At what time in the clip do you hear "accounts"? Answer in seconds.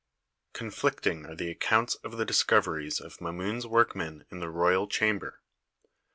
1.51-1.93